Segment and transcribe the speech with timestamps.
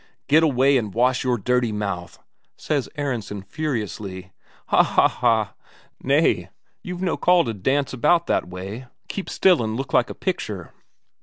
[0.27, 2.17] "Get away and wash your dirty mouth,"
[2.57, 4.31] says Aronsen furiously.
[4.69, 5.53] "Ha ha ha!
[6.01, 6.49] Nay,
[6.81, 10.73] you've no call to dance about that way; keep still and look like a picture!"